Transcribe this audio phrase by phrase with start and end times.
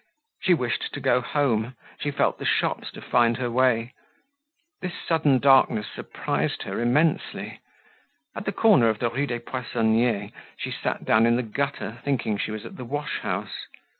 [0.41, 3.93] She wished to go home; she felt the shops to find her way.
[4.81, 7.59] This sudden darkness surprised her immensely.
[8.35, 12.39] At the corner of the Rue des Poissonniers, she sat down in the gutter thinking
[12.39, 13.67] she was at the wash house.